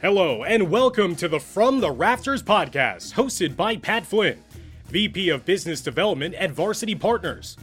Hello, 0.00 0.44
and 0.44 0.70
welcome 0.70 1.16
to 1.16 1.26
the 1.26 1.40
From 1.40 1.80
the 1.80 1.90
Rafters 1.90 2.40
podcast, 2.40 3.14
hosted 3.14 3.56
by 3.56 3.76
Pat 3.76 4.06
Flynn, 4.06 4.44
VP 4.86 5.28
of 5.28 5.44
Business 5.44 5.80
Development 5.80 6.36
at 6.36 6.52
Varsity 6.52 6.94
Partners. 6.94 7.56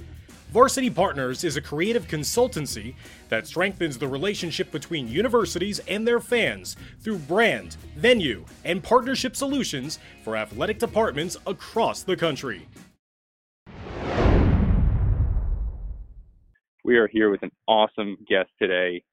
Varsity 0.51 0.89
Partners 0.89 1.45
is 1.45 1.55
a 1.55 1.61
creative 1.61 2.09
consultancy 2.09 2.95
that 3.29 3.47
strengthens 3.47 3.97
the 3.97 4.09
relationship 4.09 4.69
between 4.69 5.07
universities 5.07 5.79
and 5.87 6.05
their 6.05 6.19
fans 6.19 6.75
through 6.99 7.19
brand, 7.19 7.77
venue, 7.95 8.43
and 8.65 8.83
partnership 8.83 9.37
solutions 9.37 9.97
for 10.21 10.35
athletic 10.35 10.77
departments 10.77 11.37
across 11.47 12.01
the 12.01 12.17
country. 12.17 12.67
We 16.83 16.97
are 16.97 17.07
here 17.07 17.29
with 17.29 17.43
an 17.43 17.51
awesome 17.65 18.17
guest 18.27 18.49
today, 18.61 19.05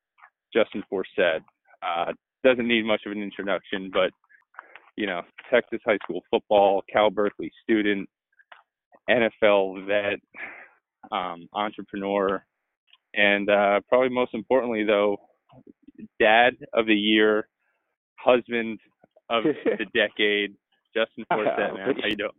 Justin 0.52 0.82
Forsett. 0.92 1.44
Uh, 1.80 2.14
doesn't 2.44 2.66
need 2.68 2.84
much 2.84 3.02
of 3.06 3.12
an 3.12 3.22
introduction, 3.22 3.90
but 3.92 4.10
you 4.96 5.06
know, 5.06 5.22
Texas 5.50 5.80
high 5.86 5.98
school 6.04 6.22
football, 6.30 6.82
Cal 6.92 7.10
Berkeley 7.10 7.50
student, 7.62 8.08
NFL 9.08 9.86
vet, 9.86 10.20
um, 11.10 11.48
entrepreneur, 11.54 12.44
and 13.14 13.48
uh, 13.48 13.80
probably 13.88 14.10
most 14.10 14.34
importantly, 14.34 14.84
though, 14.84 15.16
dad 16.20 16.54
of 16.72 16.86
the 16.86 16.94
year, 16.94 17.48
husband 18.18 18.78
of 19.30 19.44
the 19.64 19.86
decade, 19.94 20.54
Justin 20.94 21.24
Forsett, 21.32 21.74
man. 21.74 21.94
How 22.00 22.08
you 22.08 22.16
doing? 22.16 22.30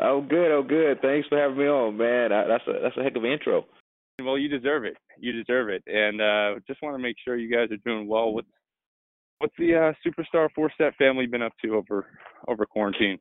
Oh, 0.00 0.20
good. 0.20 0.52
Oh, 0.52 0.62
good. 0.62 1.00
Thanks 1.02 1.28
for 1.28 1.38
having 1.38 1.58
me 1.58 1.66
on, 1.66 1.96
man. 1.96 2.30
That's 2.30 2.66
a 2.66 2.80
that's 2.82 2.96
a 2.96 3.02
heck 3.02 3.16
of 3.16 3.24
an 3.24 3.32
intro. 3.32 3.64
Well, 4.24 4.38
you 4.38 4.48
deserve 4.48 4.84
it. 4.84 4.96
You 5.18 5.32
deserve 5.32 5.68
it, 5.68 5.82
and 5.86 6.20
uh, 6.20 6.60
just 6.66 6.82
want 6.82 6.94
to 6.94 7.02
make 7.02 7.16
sure 7.24 7.36
you 7.36 7.50
guys 7.50 7.70
are 7.70 7.90
doing 7.90 8.06
well. 8.08 8.32
What's 8.32 8.48
what's 9.38 9.54
the 9.58 9.74
uh, 9.74 9.92
superstar 10.06 10.48
Forsett 10.56 10.94
family 10.96 11.26
been 11.26 11.42
up 11.42 11.52
to 11.64 11.74
over 11.76 12.06
over 12.48 12.66
quarantine? 12.66 13.18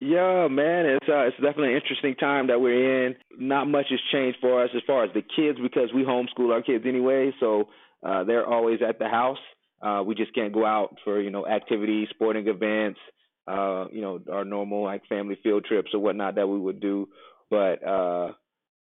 Yeah, 0.00 0.46
man, 0.48 0.86
it's 0.86 1.08
uh, 1.08 1.26
it's 1.26 1.36
definitely 1.36 1.70
an 1.70 1.80
interesting 1.80 2.14
time 2.14 2.46
that 2.48 2.60
we're 2.60 3.06
in. 3.06 3.16
Not 3.36 3.66
much 3.66 3.86
has 3.90 3.98
changed 4.12 4.38
for 4.40 4.62
us 4.62 4.70
as 4.76 4.82
far 4.86 5.04
as 5.04 5.10
the 5.12 5.22
kids 5.22 5.58
because 5.60 5.92
we 5.92 6.04
homeschool 6.04 6.52
our 6.52 6.62
kids 6.62 6.84
anyway, 6.86 7.32
so 7.40 7.64
uh, 8.06 8.22
they're 8.22 8.46
always 8.46 8.78
at 8.86 9.00
the 9.00 9.08
house. 9.08 9.38
Uh, 9.82 10.02
we 10.06 10.14
just 10.14 10.34
can't 10.34 10.52
go 10.52 10.64
out 10.64 10.94
for 11.02 11.20
you 11.20 11.30
know 11.30 11.48
activities, 11.48 12.06
sporting 12.10 12.46
events, 12.46 13.00
uh, 13.48 13.86
you 13.90 14.00
know 14.00 14.20
our 14.30 14.44
normal 14.44 14.84
like 14.84 15.04
family 15.08 15.36
field 15.42 15.64
trips 15.64 15.90
or 15.92 15.98
whatnot 15.98 16.36
that 16.36 16.48
we 16.48 16.60
would 16.60 16.80
do. 16.80 17.08
But 17.50 17.84
uh, 17.84 18.32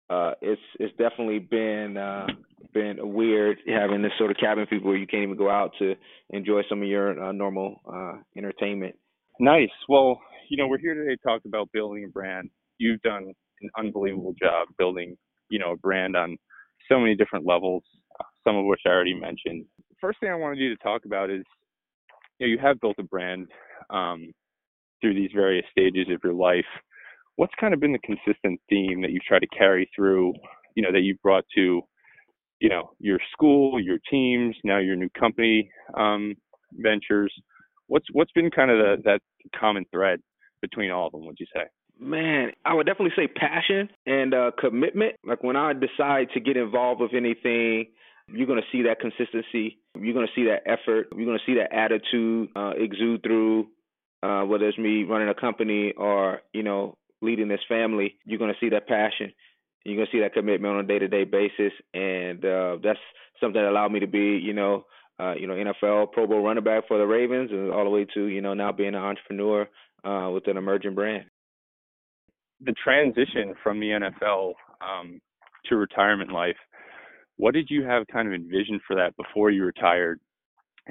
uh, 0.09 0.31
it's 0.41 0.61
it's 0.79 0.95
definitely 0.97 1.39
been 1.39 1.97
uh, 1.97 2.27
been 2.73 2.97
weird 3.13 3.57
having 3.67 4.01
this 4.01 4.11
sort 4.17 4.31
of 4.31 4.37
cabin 4.37 4.65
fever 4.69 4.85
where 4.85 4.95
you 4.95 5.07
can't 5.07 5.23
even 5.23 5.37
go 5.37 5.49
out 5.49 5.71
to 5.79 5.95
enjoy 6.29 6.61
some 6.69 6.81
of 6.81 6.87
your 6.87 7.21
uh, 7.21 7.31
normal 7.31 7.81
uh, 7.91 8.13
entertainment. 8.37 8.95
Nice. 9.39 9.69
Well, 9.89 10.21
you 10.49 10.57
know, 10.57 10.67
we're 10.67 10.79
here 10.79 10.93
today 10.93 11.15
to 11.15 11.21
talk 11.27 11.41
about 11.45 11.71
building 11.73 12.05
a 12.05 12.07
brand. 12.07 12.49
You've 12.77 13.01
done 13.01 13.33
an 13.61 13.69
unbelievable 13.77 14.33
job 14.41 14.69
building, 14.77 15.17
you 15.49 15.59
know, 15.59 15.71
a 15.73 15.77
brand 15.77 16.15
on 16.15 16.37
so 16.89 16.99
many 16.99 17.15
different 17.15 17.45
levels, 17.45 17.83
some 18.45 18.55
of 18.55 18.65
which 18.65 18.81
I 18.85 18.89
already 18.89 19.13
mentioned. 19.13 19.65
First 19.99 20.19
thing 20.19 20.29
I 20.29 20.35
wanted 20.35 20.59
you 20.59 20.69
to 20.69 20.83
talk 20.83 21.05
about 21.05 21.29
is, 21.29 21.43
you 22.39 22.47
know, 22.47 22.51
you 22.51 22.59
have 22.59 22.79
built 22.79 22.95
a 22.99 23.03
brand 23.03 23.47
um, 23.89 24.31
through 25.01 25.15
these 25.15 25.31
various 25.35 25.65
stages 25.71 26.07
of 26.09 26.19
your 26.23 26.33
life. 26.33 26.65
What's 27.37 27.53
kind 27.59 27.73
of 27.73 27.79
been 27.79 27.93
the 27.93 27.99
consistent 27.99 28.59
theme 28.69 29.01
that 29.01 29.11
you've 29.11 29.23
tried 29.23 29.39
to 29.39 29.47
carry 29.47 29.89
through, 29.95 30.33
you 30.75 30.83
know, 30.83 30.91
that 30.91 31.01
you've 31.01 31.21
brought 31.21 31.45
to, 31.55 31.81
you 32.59 32.69
know, 32.69 32.91
your 32.99 33.19
school, 33.31 33.79
your 33.79 33.99
teams, 34.09 34.55
now 34.63 34.79
your 34.79 34.95
new 34.95 35.09
company 35.17 35.69
um, 35.95 36.35
ventures? 36.73 37.33
What's 37.87 38.07
what's 38.11 38.31
been 38.33 38.51
kind 38.51 38.71
of 38.71 38.77
the, 38.77 38.95
that 39.05 39.21
common 39.57 39.85
thread 39.91 40.19
between 40.61 40.91
all 40.91 41.07
of 41.07 41.13
them, 41.13 41.25
would 41.25 41.37
you 41.39 41.45
say? 41.53 41.63
Man, 41.99 42.51
I 42.65 42.73
would 42.73 42.85
definitely 42.85 43.13
say 43.15 43.27
passion 43.27 43.89
and 44.05 44.33
uh, 44.33 44.51
commitment. 44.59 45.15
Like 45.25 45.43
when 45.43 45.55
I 45.55 45.73
decide 45.73 46.29
to 46.33 46.39
get 46.39 46.57
involved 46.57 47.01
with 47.01 47.13
anything, 47.13 47.87
you're 48.27 48.47
going 48.47 48.61
to 48.61 48.67
see 48.71 48.83
that 48.83 48.99
consistency. 48.99 49.79
You're 49.99 50.13
going 50.13 50.27
to 50.27 50.33
see 50.35 50.45
that 50.45 50.63
effort. 50.65 51.07
You're 51.15 51.25
going 51.25 51.39
to 51.39 51.45
see 51.45 51.55
that 51.55 51.73
attitude 51.73 52.49
uh, 52.55 52.73
exude 52.77 53.23
through, 53.23 53.67
uh, 54.21 54.41
whether 54.43 54.67
it's 54.67 54.77
me 54.77 55.03
running 55.03 55.29
a 55.29 55.33
company 55.33 55.93
or, 55.97 56.41
you 56.53 56.63
know, 56.63 56.97
leading 57.21 57.47
this 57.47 57.61
family. 57.67 58.15
You're 58.25 58.39
going 58.39 58.53
to 58.53 58.59
see 58.59 58.69
that 58.69 58.87
passion. 58.87 59.31
You're 59.83 59.95
going 59.95 60.07
to 60.07 60.11
see 60.11 60.21
that 60.21 60.33
commitment 60.33 60.73
on 60.73 60.83
a 60.83 60.87
day 60.87 60.99
to 60.99 61.07
day 61.07 61.23
basis. 61.23 61.73
And 61.93 62.43
uh, 62.43 62.77
that's 62.83 62.99
something 63.39 63.61
that 63.61 63.69
allowed 63.69 63.91
me 63.91 63.99
to 64.01 64.07
be, 64.07 64.39
you 64.43 64.53
know, 64.53 64.85
uh, 65.19 65.33
you 65.33 65.47
know, 65.47 65.53
NFL 65.53 66.11
Pro 66.11 66.27
Bowl 66.27 66.43
running 66.43 66.63
back 66.63 66.87
for 66.87 66.97
the 66.97 67.05
Ravens, 67.07 67.49
and 67.51 67.71
all 67.71 67.83
the 67.83 67.89
way 67.89 68.05
to 68.13 68.25
you 68.25 68.41
know 68.41 68.53
now 68.53 68.71
being 68.71 68.89
an 68.89 68.95
entrepreneur 68.95 69.67
uh, 70.03 70.29
with 70.31 70.47
an 70.47 70.57
emerging 70.57 70.95
brand. 70.95 71.25
The 72.61 72.73
transition 72.83 73.55
from 73.63 73.79
the 73.79 73.87
NFL 73.87 74.53
um, 74.81 75.19
to 75.65 75.75
retirement 75.75 76.31
life, 76.31 76.55
what 77.37 77.53
did 77.53 77.67
you 77.69 77.83
have 77.83 78.05
kind 78.07 78.27
of 78.27 78.33
envisioned 78.33 78.81
for 78.87 78.95
that 78.95 79.15
before 79.15 79.49
you 79.49 79.63
retired? 79.65 80.19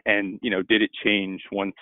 And 0.05 0.39
you 0.43 0.51
know, 0.51 0.63
did 0.63 0.83
it 0.83 0.91
change 1.05 1.41
once 1.53 1.75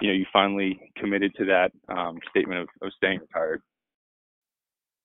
you 0.00 0.08
know 0.08 0.14
you 0.14 0.24
finally 0.32 0.80
committed 0.96 1.34
to 1.36 1.44
that 1.46 1.70
um, 1.94 2.18
statement 2.30 2.62
of, 2.62 2.68
of 2.80 2.92
staying 2.96 3.20
retired? 3.20 3.60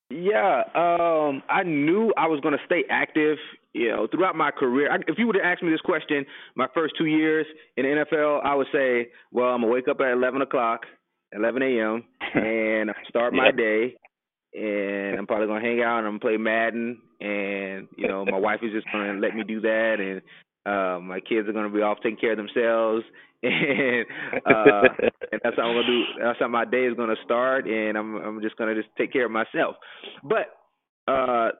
Yeah, 0.09 0.63
um, 0.73 1.43
I 1.49 1.63
knew 1.63 2.11
I 2.17 2.27
was 2.27 2.39
going 2.41 2.57
to 2.57 2.65
stay 2.65 2.83
active. 2.89 3.37
You 3.71 3.89
know, 3.89 4.07
throughout 4.07 4.35
my 4.35 4.49
career. 4.49 4.91
I, 4.91 4.95
if 5.07 5.19
you 5.19 5.27
would 5.27 5.35
have 5.35 5.45
asked 5.45 5.61
me 5.61 5.69
this 5.69 5.79
question 5.81 6.25
my 6.55 6.65
first 6.73 6.95
two 6.97 7.05
years 7.05 7.45
in 7.77 7.85
the 7.85 8.03
NFL, 8.03 8.43
I 8.43 8.55
would 8.55 8.65
say, 8.73 9.09
well, 9.31 9.49
I'm 9.49 9.61
gonna 9.61 9.71
wake 9.71 9.87
up 9.87 9.99
at 10.01 10.11
11 10.11 10.41
o'clock, 10.41 10.87
11 11.33 11.61
a.m. 11.61 12.03
and 12.33 12.89
start 13.07 13.31
my 13.31 13.51
day, 13.51 13.93
and 14.55 15.19
I'm 15.19 15.27
probably 15.27 15.45
gonna 15.45 15.61
hang 15.61 15.83
out 15.83 15.99
and 15.99 16.07
I'm 16.07 16.13
gonna 16.13 16.19
play 16.19 16.37
Madden, 16.37 16.99
and 17.21 17.87
you 17.95 18.07
know, 18.07 18.25
my 18.25 18.39
wife 18.39 18.61
is 18.63 18.71
just 18.71 18.87
gonna 18.91 19.19
let 19.19 19.35
me 19.35 19.43
do 19.43 19.61
that, 19.61 19.97
and 19.99 20.23
uh, 20.65 20.99
my 21.01 21.19
kids 21.19 21.47
are 21.47 21.53
gonna 21.53 21.69
be 21.69 21.81
off 21.81 21.97
taking 22.03 22.17
care 22.17 22.31
of 22.31 22.37
themselves, 22.37 23.03
and 23.43 24.05
uh, 24.45 24.81
and 25.31 25.41
that's 25.43 25.55
how 25.55 25.63
I'm 25.63 25.75
gonna 25.75 25.87
do. 25.87 26.03
That's 26.21 26.39
how 26.39 26.47
my 26.47 26.65
day 26.65 26.85
is 26.85 26.95
gonna 26.95 27.15
start, 27.23 27.67
and 27.67 27.97
I'm 27.97 28.15
I'm 28.15 28.41
just 28.41 28.57
gonna 28.57 28.75
just 28.75 28.89
take 28.97 29.13
care 29.13 29.25
of 29.25 29.31
myself. 29.31 29.75
But 30.23 30.47
uh, 31.07 31.51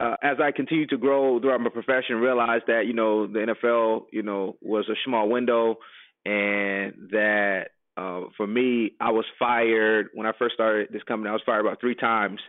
uh, 0.00 0.16
as 0.22 0.38
I 0.42 0.50
continue 0.50 0.86
to 0.88 0.96
grow 0.96 1.38
throughout 1.40 1.60
my 1.60 1.70
profession, 1.70 2.16
realize 2.16 2.62
that 2.66 2.86
you 2.86 2.94
know 2.94 3.26
the 3.26 3.54
NFL, 3.54 4.06
you 4.12 4.22
know, 4.22 4.56
was 4.62 4.88
a 4.88 4.96
small 5.04 5.28
window, 5.28 5.76
and 6.24 6.94
that 7.10 7.66
uh, 7.96 8.22
for 8.36 8.46
me, 8.46 8.92
I 9.00 9.10
was 9.10 9.26
fired 9.38 10.08
when 10.14 10.26
I 10.26 10.32
first 10.38 10.54
started 10.54 10.88
this 10.90 11.02
company. 11.02 11.28
I 11.28 11.34
was 11.34 11.42
fired 11.44 11.60
about 11.60 11.80
three 11.80 11.94
times. 11.94 12.40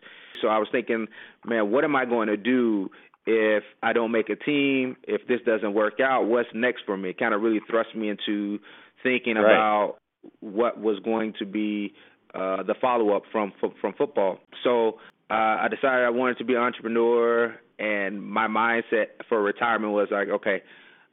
So 0.41 0.47
I 0.47 0.57
was 0.59 0.67
thinking, 0.71 1.07
man, 1.45 1.71
what 1.71 1.83
am 1.83 1.95
I 1.95 2.05
going 2.05 2.27
to 2.27 2.37
do 2.37 2.89
if 3.25 3.63
I 3.83 3.93
don't 3.93 4.11
make 4.11 4.29
a 4.29 4.35
team, 4.35 4.97
if 5.03 5.27
this 5.27 5.39
doesn't 5.45 5.73
work 5.73 5.99
out, 5.99 6.25
what's 6.25 6.49
next 6.53 6.83
for 6.85 6.97
me? 6.97 7.09
It 7.09 7.19
kind 7.19 7.33
of 7.33 7.41
really 7.41 7.61
thrust 7.69 7.95
me 7.95 8.09
into 8.09 8.59
thinking 9.03 9.35
right. 9.35 9.53
about 9.53 9.97
what 10.39 10.79
was 10.79 10.99
going 11.03 11.33
to 11.39 11.45
be 11.45 11.93
uh, 12.33 12.63
the 12.63 12.75
follow 12.79 13.15
up 13.15 13.23
from 13.31 13.51
from 13.59 13.93
football. 13.97 14.39
So 14.63 14.99
uh, 15.29 15.33
I 15.33 15.67
decided 15.69 16.05
I 16.05 16.09
wanted 16.09 16.37
to 16.39 16.45
be 16.45 16.53
an 16.53 16.61
entrepreneur, 16.61 17.55
and 17.79 18.23
my 18.23 18.47
mindset 18.47 19.07
for 19.29 19.41
retirement 19.41 19.93
was 19.93 20.07
like, 20.11 20.29
okay, 20.29 20.61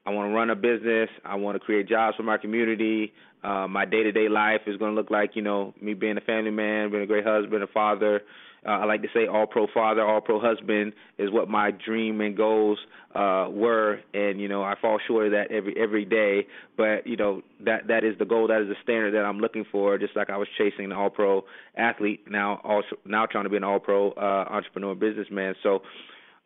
I 0.06 0.10
want 0.10 0.30
to 0.30 0.34
run 0.34 0.50
a 0.50 0.56
business. 0.56 1.10
I 1.24 1.34
want 1.34 1.56
to 1.56 1.60
create 1.60 1.88
jobs 1.88 2.16
for 2.16 2.22
my 2.22 2.38
community. 2.38 3.12
Uh, 3.44 3.68
my 3.68 3.84
day 3.84 4.02
to 4.02 4.12
day 4.12 4.28
life 4.28 4.62
is 4.66 4.76
going 4.76 4.92
to 4.92 4.96
look 4.96 5.10
like, 5.10 5.32
you 5.34 5.42
know, 5.42 5.74
me 5.80 5.94
being 5.94 6.16
a 6.16 6.20
family 6.20 6.50
man, 6.50 6.90
being 6.90 7.02
a 7.02 7.06
great 7.06 7.24
husband, 7.24 7.62
a 7.62 7.66
father, 7.68 8.22
uh, 8.66 8.70
I 8.70 8.84
like 8.84 9.02
to 9.02 9.08
say 9.14 9.26
all 9.26 9.46
pro 9.46 9.66
father, 9.72 10.06
all 10.06 10.20
pro 10.20 10.40
husband 10.40 10.92
is 11.18 11.30
what 11.30 11.48
my 11.48 11.70
dream 11.70 12.20
and 12.20 12.36
goals 12.36 12.78
uh, 13.14 13.48
were, 13.50 14.00
and 14.12 14.40
you 14.40 14.48
know 14.48 14.62
I 14.62 14.74
fall 14.80 14.98
short 15.06 15.26
of 15.26 15.32
that 15.32 15.50
every 15.50 15.74
every 15.80 16.04
day. 16.04 16.46
But 16.76 17.06
you 17.06 17.16
know 17.16 17.42
that 17.64 17.86
that 17.88 18.04
is 18.04 18.18
the 18.18 18.24
goal, 18.24 18.48
that 18.48 18.62
is 18.62 18.68
the 18.68 18.76
standard 18.82 19.14
that 19.14 19.24
I'm 19.24 19.38
looking 19.38 19.64
for. 19.70 19.96
Just 19.98 20.16
like 20.16 20.30
I 20.30 20.36
was 20.36 20.48
chasing 20.56 20.86
an 20.86 20.92
all 20.92 21.10
pro 21.10 21.44
athlete, 21.76 22.30
now 22.30 22.60
also 22.64 22.96
now 23.04 23.26
trying 23.26 23.44
to 23.44 23.50
be 23.50 23.56
an 23.56 23.64
all 23.64 23.80
pro 23.80 24.12
uh, 24.12 24.44
entrepreneur 24.50 24.94
businessman. 24.94 25.54
So. 25.62 25.82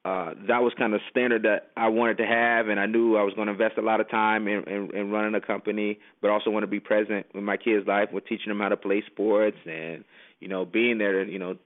Uh, 0.04 0.34
that 0.48 0.60
was 0.60 0.72
kind 0.76 0.94
of 0.94 1.00
standard 1.12 1.44
that 1.44 1.70
I 1.76 1.86
wanted 1.86 2.18
to 2.18 2.26
have, 2.26 2.66
and 2.66 2.80
I 2.80 2.86
knew 2.86 3.16
I 3.16 3.22
was 3.22 3.34
going 3.34 3.46
to 3.46 3.52
invest 3.52 3.78
a 3.78 3.82
lot 3.82 4.00
of 4.00 4.10
time 4.10 4.48
in, 4.48 4.64
in, 4.64 4.90
in 4.96 5.10
running 5.12 5.36
a 5.36 5.40
company, 5.40 6.00
but 6.20 6.28
also 6.28 6.50
want 6.50 6.64
to 6.64 6.66
be 6.66 6.80
present 6.80 7.24
in 7.34 7.44
my 7.44 7.56
kids' 7.56 7.86
life 7.86 8.08
with 8.12 8.26
teaching 8.26 8.48
them 8.48 8.58
how 8.58 8.68
to 8.68 8.76
play 8.76 9.04
sports 9.06 9.58
and 9.64 10.02
you 10.40 10.48
know 10.48 10.64
being 10.64 10.98
there 10.98 11.22
you 11.22 11.38
know 11.38 11.56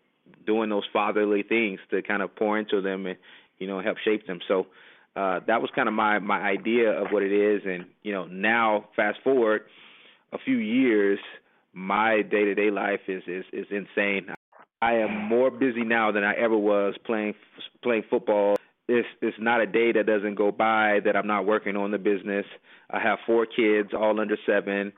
doing 0.47 0.71
those 0.71 0.85
fatherly 0.93 1.43
things 1.43 1.81
to 1.91 2.03
kind 2.03 2.23
of 2.23 2.35
pour 2.37 2.59
into 2.59 2.81
them 2.81 3.07
and 3.07 3.17
you 3.59 3.67
know 3.67 3.81
help 3.81 3.99
shape 4.05 4.27
them. 4.27 4.41
So 4.47 4.67
uh, 5.15 5.41
that 5.47 5.61
was 5.61 5.71
kind 5.75 5.89
of 5.89 5.95
my 5.95 6.19
my 6.19 6.41
idea 6.41 6.91
of 6.91 7.09
what 7.11 7.23
it 7.23 7.33
is. 7.33 7.63
And 7.65 7.87
you 8.03 8.13
know 8.13 8.27
now 8.27 8.89
fast 8.97 9.19
forward 9.23 9.63
a 10.33 10.39
few 10.39 10.57
years, 10.57 11.19
my 11.73 12.23
day 12.23 12.45
to 12.45 12.55
day 12.55 12.71
life 12.71 13.01
is 13.09 13.23
is 13.27 13.45
is 13.53 13.67
insane. 13.71 14.29
I 14.83 14.95
am 14.95 15.29
more 15.29 15.51
busy 15.51 15.85
now 15.85 16.13
than 16.13 16.23
I 16.23 16.35
ever 16.35 16.57
was 16.57 16.95
playing 17.05 17.35
playing 17.83 18.05
football 18.11 18.57
it's 18.89 19.09
it's 19.21 19.37
not 19.41 19.61
a 19.61 19.67
day 19.67 19.93
that 19.93 20.07
doesn't 20.07 20.37
go 20.37 20.53
by 20.53 21.01
that 21.05 21.17
I'm 21.17 21.27
not 21.27 21.47
working 21.47 21.77
on 21.77 21.91
the 21.91 21.99
business. 21.99 22.47
I 22.91 23.01
have 23.01 23.19
four 23.27 23.47
kids, 23.47 23.91
all 23.93 24.21
under 24.21 24.37
seven. 24.47 24.93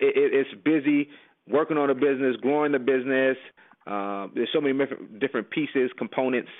It, 0.00 0.16
it, 0.16 0.32
it's 0.32 0.62
busy 0.64 1.10
working 1.48 1.76
on 1.76 1.88
the 1.88 1.94
business, 1.94 2.36
growing 2.40 2.72
the 2.72 2.78
business. 2.78 3.36
Uh, 3.86 4.28
there's 4.34 4.48
so 4.52 4.60
many 4.60 4.78
different 5.18 5.50
pieces, 5.50 5.90
components, 5.98 6.50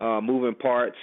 uh, 0.00 0.20
moving 0.20 0.54
parts. 0.54 0.96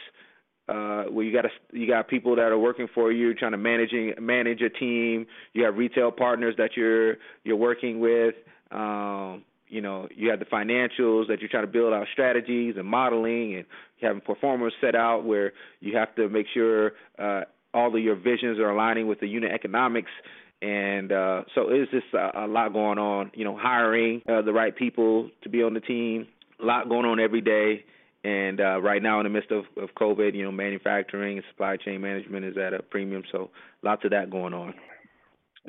Uh, 0.67 1.03
where 1.11 1.23
you 1.23 1.31
got 1.31 1.45
a, 1.45 1.49
you 1.73 1.85
got 1.85 2.07
people 2.07 2.35
that 2.35 2.51
are 2.51 2.57
working 2.57 2.87
for 2.95 3.11
you, 3.11 3.35
trying 3.35 3.51
to 3.51 3.57
managing 3.57 4.15
manage 4.19 4.61
a 4.61 4.69
team. 4.69 5.27
You 5.53 5.63
have 5.63 5.77
retail 5.77 6.11
partners 6.11 6.55
that 6.57 6.71
you're 6.75 7.17
you're 7.43 7.55
working 7.55 7.99
with. 7.99 8.33
Um, 8.71 9.43
you 9.67 9.81
know, 9.81 10.07
you 10.15 10.31
have 10.31 10.39
the 10.39 10.45
financials 10.45 11.27
that 11.27 11.39
you're 11.39 11.49
trying 11.49 11.65
to 11.65 11.71
build 11.71 11.93
out 11.93 12.07
strategies 12.13 12.75
and 12.77 12.87
modeling, 12.87 13.57
and 13.57 13.65
having 14.01 14.21
pro 14.21 14.35
formas 14.35 14.73
set 14.81 14.95
out 14.95 15.23
where 15.23 15.53
you 15.81 15.95
have 15.97 16.15
to 16.15 16.29
make 16.29 16.47
sure 16.51 16.93
uh, 17.19 17.41
all 17.73 17.95
of 17.95 18.01
your 18.01 18.15
visions 18.15 18.57
are 18.57 18.69
aligning 18.71 19.05
with 19.07 19.19
the 19.19 19.27
unit 19.27 19.51
economics. 19.51 20.09
And 20.65 21.11
uh, 21.11 21.43
so 21.53 21.67
it's 21.69 21.91
just 21.91 22.07
a, 22.15 22.45
a 22.45 22.47
lot 22.47 22.73
going 22.73 22.97
on. 22.97 23.29
You 23.35 23.45
know, 23.45 23.55
hiring 23.55 24.23
uh, 24.27 24.41
the 24.41 24.51
right 24.51 24.75
people 24.75 25.29
to 25.43 25.49
be 25.49 25.61
on 25.61 25.75
the 25.75 25.79
team. 25.79 26.27
A 26.59 26.65
lot 26.65 26.89
going 26.89 27.05
on 27.05 27.19
every 27.19 27.41
day. 27.41 27.83
And 28.23 28.59
uh, 28.59 28.81
right 28.81 29.03
now, 29.03 29.19
in 29.19 29.25
the 29.25 29.29
midst 29.29 29.51
of, 29.51 29.65
of 29.77 29.89
COVID, 29.99 30.33
you 30.33 30.43
know, 30.43 30.51
manufacturing 30.51 31.37
and 31.37 31.45
supply 31.51 31.77
chain 31.77 32.01
management 32.01 32.45
is 32.45 32.57
at 32.57 32.73
a 32.73 32.81
premium. 32.81 33.21
So 33.31 33.51
lots 33.83 34.03
of 34.05 34.11
that 34.11 34.31
going 34.31 34.55
on. 34.55 34.73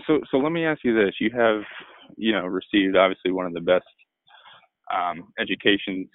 So, 0.06 0.20
so 0.30 0.38
let 0.38 0.52
me 0.52 0.64
ask 0.64 0.80
you 0.82 0.94
this: 0.94 1.14
You 1.20 1.30
have, 1.36 1.60
you 2.16 2.32
know, 2.32 2.46
received 2.46 2.96
obviously 2.96 3.32
one 3.32 3.44
of 3.44 3.52
the 3.52 3.60
best 3.60 3.84
um, 4.94 5.28
educations, 5.38 6.08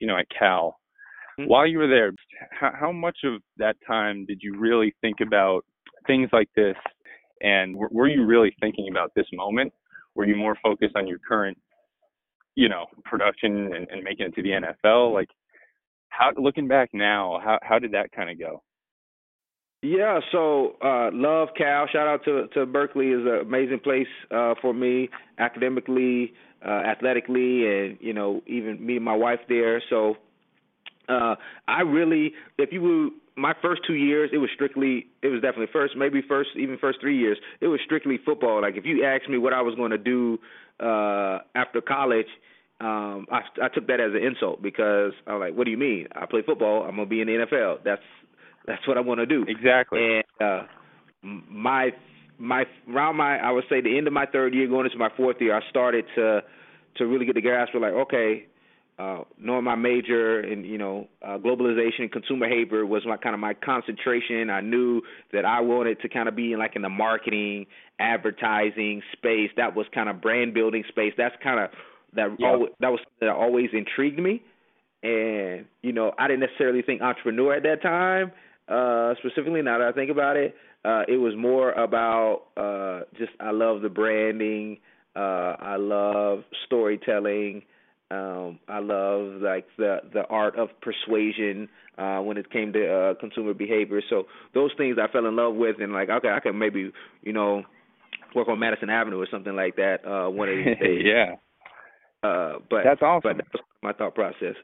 you 0.00 0.06
know, 0.06 0.16
at 0.16 0.26
Cal. 0.36 0.78
Mm-hmm. 1.38 1.50
While 1.50 1.66
you 1.66 1.76
were 1.76 1.88
there, 1.88 2.12
how, 2.58 2.72
how 2.80 2.92
much 2.92 3.18
of 3.24 3.42
that 3.58 3.76
time 3.86 4.24
did 4.24 4.38
you 4.40 4.58
really 4.58 4.94
think 5.02 5.16
about 5.20 5.66
things 6.06 6.30
like 6.32 6.48
this? 6.56 6.76
And 7.42 7.76
were, 7.76 7.88
were 7.90 8.08
you 8.08 8.24
really 8.24 8.54
thinking 8.60 8.88
about 8.90 9.12
this 9.14 9.26
moment? 9.32 9.72
Were 10.14 10.26
you 10.26 10.36
more 10.36 10.56
focused 10.62 10.96
on 10.96 11.06
your 11.06 11.18
current, 11.18 11.58
you 12.54 12.68
know, 12.68 12.86
production 13.04 13.74
and, 13.74 13.88
and 13.90 14.02
making 14.02 14.26
it 14.26 14.34
to 14.36 14.42
the 14.42 14.50
NFL? 14.50 15.12
Like, 15.12 15.28
how 16.08 16.30
looking 16.36 16.68
back 16.68 16.90
now, 16.92 17.40
how 17.42 17.58
how 17.62 17.78
did 17.78 17.92
that 17.92 18.12
kind 18.12 18.30
of 18.30 18.38
go? 18.38 18.62
Yeah, 19.82 20.20
so 20.30 20.76
uh 20.84 21.10
love 21.12 21.48
Cal. 21.56 21.86
Shout 21.88 22.06
out 22.06 22.24
to 22.24 22.46
to 22.54 22.66
Berkeley 22.66 23.08
is 23.08 23.22
an 23.26 23.40
amazing 23.40 23.80
place 23.80 24.06
uh 24.30 24.54
for 24.60 24.72
me 24.74 25.08
academically, 25.38 26.34
uh 26.64 26.82
athletically 26.86 27.66
and 27.66 27.98
you 28.00 28.12
know, 28.12 28.42
even 28.46 28.84
me 28.84 28.96
and 28.96 29.04
my 29.04 29.16
wife 29.16 29.40
there. 29.48 29.82
So 29.88 30.16
uh 31.08 31.34
I 31.66 31.80
really 31.80 32.34
if 32.58 32.72
you 32.72 32.82
would 32.82 33.12
my 33.36 33.54
first 33.62 33.82
two 33.86 33.94
years 33.94 34.30
it 34.32 34.38
was 34.38 34.50
strictly 34.54 35.06
it 35.22 35.28
was 35.28 35.40
definitely 35.40 35.68
first 35.72 35.96
maybe 35.96 36.20
first 36.28 36.50
even 36.56 36.76
first 36.78 37.00
three 37.00 37.18
years 37.18 37.38
it 37.60 37.66
was 37.66 37.80
strictly 37.84 38.18
football 38.24 38.60
like 38.60 38.76
if 38.76 38.84
you 38.84 39.04
asked 39.04 39.28
me 39.28 39.38
what 39.38 39.52
i 39.52 39.62
was 39.62 39.74
going 39.74 39.90
to 39.90 39.98
do 39.98 40.38
uh 40.80 41.38
after 41.54 41.80
college 41.80 42.26
um, 42.82 43.26
I, 43.30 43.42
I 43.62 43.68
took 43.68 43.86
that 43.86 44.00
as 44.00 44.10
an 44.12 44.24
insult 44.24 44.60
because 44.60 45.12
I'm 45.28 45.38
like, 45.38 45.54
what 45.54 45.64
do 45.66 45.70
you 45.70 45.76
mean? 45.76 46.08
I 46.16 46.26
play 46.26 46.42
football. 46.44 46.82
I'm 46.82 46.96
gonna 46.96 47.06
be 47.06 47.20
in 47.20 47.28
the 47.28 47.46
NFL. 47.46 47.84
That's 47.84 48.02
that's 48.66 48.86
what 48.88 48.96
I 48.96 49.00
want 49.00 49.20
to 49.20 49.26
do. 49.26 49.44
Exactly. 49.46 50.00
And 50.00 50.24
uh, 50.40 50.62
my 51.22 51.90
my 52.38 52.64
around 52.92 53.16
my 53.16 53.38
I 53.38 53.52
would 53.52 53.64
say 53.70 53.80
the 53.80 53.96
end 53.96 54.08
of 54.08 54.12
my 54.12 54.26
third 54.26 54.52
year, 54.52 54.66
going 54.66 54.86
into 54.86 54.98
my 54.98 55.10
fourth 55.16 55.36
year, 55.40 55.54
I 55.56 55.60
started 55.70 56.06
to 56.16 56.40
to 56.96 57.06
really 57.06 57.24
get 57.24 57.36
the 57.36 57.40
grasp 57.40 57.72
of 57.74 57.82
like, 57.82 57.92
okay, 57.92 58.46
uh, 59.02 59.24
knowing 59.38 59.64
my 59.64 59.74
major 59.74 60.40
and 60.40 60.64
you 60.66 60.78
know 60.78 61.08
uh, 61.22 61.38
globalization 61.38 62.00
and 62.00 62.12
consumer 62.12 62.48
behavior 62.48 62.86
was 62.86 63.02
my 63.06 63.16
kind 63.16 63.34
of 63.34 63.40
my 63.40 63.54
concentration. 63.54 64.50
I 64.50 64.60
knew 64.60 65.02
that 65.32 65.44
I 65.44 65.60
wanted 65.60 66.00
to 66.02 66.08
kind 66.08 66.28
of 66.28 66.36
be 66.36 66.52
in 66.52 66.58
like 66.58 66.76
in 66.76 66.82
the 66.82 66.88
marketing, 66.88 67.66
advertising 67.98 69.02
space. 69.12 69.50
That 69.56 69.74
was 69.74 69.86
kind 69.94 70.08
of 70.08 70.20
brand 70.20 70.54
building 70.54 70.84
space. 70.88 71.12
That's 71.16 71.34
kind 71.42 71.60
of 71.60 71.70
that 72.14 72.36
yep. 72.38 72.48
always, 72.48 72.70
that 72.80 72.88
was 72.88 73.00
that 73.20 73.30
always 73.30 73.70
intrigued 73.72 74.20
me. 74.20 74.42
And 75.02 75.66
you 75.82 75.92
know, 75.92 76.12
I 76.18 76.28
didn't 76.28 76.40
necessarily 76.40 76.82
think 76.82 77.02
entrepreneur 77.02 77.54
at 77.54 77.62
that 77.64 77.82
time. 77.82 78.30
Uh, 78.68 79.14
specifically, 79.18 79.62
now 79.62 79.78
that 79.78 79.88
I 79.88 79.92
think 79.92 80.10
about 80.10 80.36
it, 80.36 80.54
uh, 80.84 81.02
it 81.08 81.16
was 81.16 81.34
more 81.36 81.72
about 81.72 82.42
uh, 82.56 83.00
just 83.18 83.32
I 83.40 83.50
love 83.50 83.82
the 83.82 83.88
branding. 83.88 84.78
Uh, 85.16 85.56
I 85.58 85.76
love 85.76 86.44
storytelling. 86.66 87.62
Um, 88.12 88.58
I 88.68 88.80
love 88.80 89.40
like 89.40 89.66
the 89.78 89.98
the 90.12 90.24
art 90.28 90.58
of 90.58 90.68
persuasion 90.82 91.68
uh, 91.96 92.18
when 92.18 92.36
it 92.36 92.50
came 92.50 92.72
to 92.74 92.92
uh, 92.92 93.14
consumer 93.14 93.54
behavior. 93.54 94.02
So 94.10 94.24
those 94.52 94.70
things 94.76 94.98
I 95.00 95.10
fell 95.10 95.26
in 95.26 95.34
love 95.34 95.54
with, 95.54 95.76
and 95.80 95.94
like 95.94 96.10
okay, 96.10 96.28
I 96.28 96.40
can 96.40 96.58
maybe 96.58 96.92
you 97.22 97.32
know 97.32 97.62
work 98.34 98.48
on 98.48 98.58
Madison 98.58 98.90
Avenue 98.90 99.18
or 99.18 99.28
something 99.30 99.56
like 99.56 99.76
that 99.76 100.04
uh, 100.06 100.28
one 100.28 100.50
of 100.50 100.56
these 100.56 100.78
days. 100.80 101.02
yeah. 101.04 101.36
Uh, 102.22 102.58
but 102.68 102.84
that's 102.84 103.00
awesome. 103.00 103.22
But 103.22 103.36
that 103.38 103.46
was 103.54 103.62
my 103.82 103.92
thought 103.92 104.14
process. 104.14 104.56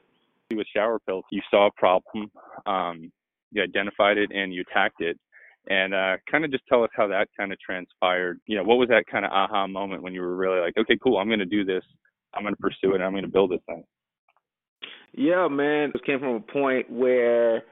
With 0.51 0.67
shower 0.75 0.99
pills, 0.99 1.25
you 1.31 1.41
saw 1.49 1.67
a 1.67 1.71
problem, 1.71 2.31
um, 2.65 3.11
you 3.51 3.63
identified 3.63 4.17
it, 4.17 4.31
and 4.33 4.53
you 4.53 4.63
attacked 4.69 5.01
it. 5.01 5.17
And 5.67 5.93
uh, 5.93 6.17
kind 6.29 6.45
of 6.45 6.51
just 6.51 6.63
tell 6.67 6.83
us 6.83 6.89
how 6.95 7.07
that 7.07 7.27
kind 7.37 7.51
of 7.51 7.59
transpired. 7.59 8.39
You 8.47 8.57
know, 8.57 8.63
what 8.63 8.77
was 8.77 8.89
that 8.89 9.05
kind 9.11 9.25
of 9.25 9.31
aha 9.31 9.67
moment 9.67 10.01
when 10.01 10.13
you 10.13 10.21
were 10.21 10.35
really 10.35 10.59
like, 10.59 10.77
okay, 10.77 10.97
cool, 11.01 11.17
I'm 11.17 11.27
going 11.27 11.39
to 11.39 11.45
do 11.45 11.63
this, 11.63 11.83
I'm 12.33 12.43
going 12.43 12.55
to 12.55 12.61
pursue 12.61 12.91
it, 12.91 12.95
and 12.95 13.03
I'm 13.03 13.11
going 13.11 13.23
to 13.23 13.29
build 13.29 13.51
this 13.51 13.61
thing. 13.65 13.83
Yeah, 15.13 15.47
man, 15.47 15.91
it 15.95 16.05
came 16.05 16.19
from 16.19 16.35
a 16.35 16.39
point 16.39 16.89
where 16.89 17.63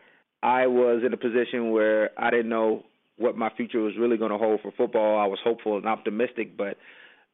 I 0.42 0.68
was 0.68 1.04
in 1.06 1.14
a 1.14 1.18
position 1.18 1.72
where 1.72 2.10
I 2.18 2.30
didn't 2.30 2.50
know 2.50 2.84
what 3.18 3.38
my 3.38 3.50
future 3.56 3.80
was 3.80 3.94
really 3.98 4.18
going 4.18 4.32
to 4.32 4.38
hold 4.38 4.62
for 4.62 4.72
football. 4.72 5.20
I 5.20 5.26
was 5.26 5.40
hopeful 5.44 5.78
and 5.78 5.86
optimistic, 5.86 6.58
but 6.58 6.78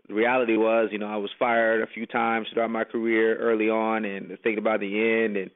the 0.08 0.14
reality 0.14 0.58
was, 0.58 0.90
you 0.92 0.98
know, 0.98 1.08
I 1.08 1.18
was 1.18 1.30
fired 1.40 1.82
a 1.82 1.88
few 1.88 2.06
times 2.06 2.48
throughout 2.54 2.70
my 2.70 2.84
career 2.84 3.38
early 3.38 3.70
on, 3.70 4.06
and 4.06 4.28
thinking 4.44 4.58
about 4.58 4.82
the 4.82 5.24
end, 5.24 5.38
and 5.38 5.52